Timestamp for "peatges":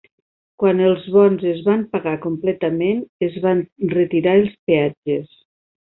4.71-5.35